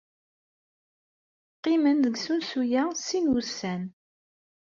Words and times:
Qqimen 1.57 1.97
deg 2.03 2.15
usensu-a 2.17 2.83
sin 3.05 3.25
n 3.29 3.31
wussan. 3.31 3.83